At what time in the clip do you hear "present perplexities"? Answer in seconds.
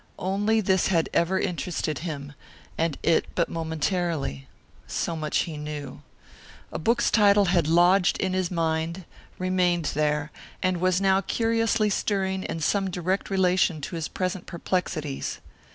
14.07-15.37